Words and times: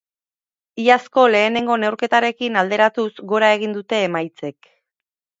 Iazko 0.83 1.25
lehenengo 1.33 1.75
neurketarekin 1.83 2.57
alderatuz, 2.61 3.05
gora 3.33 3.51
egin 3.59 3.77
dute 3.77 4.01
emaitzek. 4.07 4.71